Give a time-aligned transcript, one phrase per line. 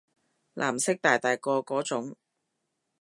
[0.55, 2.15] 藍色大大個嗰種